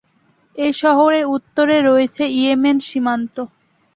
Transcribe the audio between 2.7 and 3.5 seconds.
সীমান্ত।